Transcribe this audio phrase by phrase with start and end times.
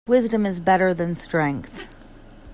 [0.07, 1.83] Wisdom is better than strength.